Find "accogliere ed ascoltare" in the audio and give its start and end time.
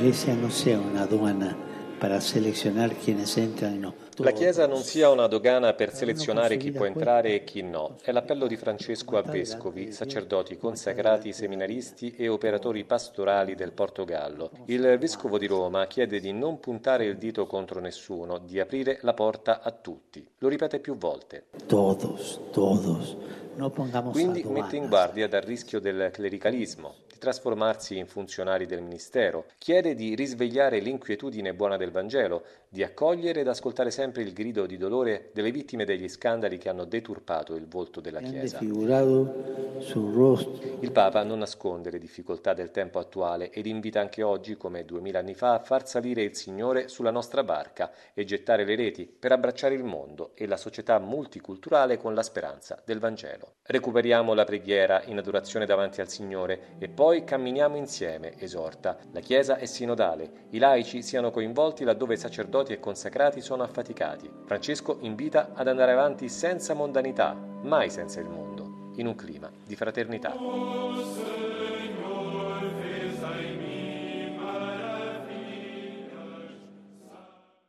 32.82-33.92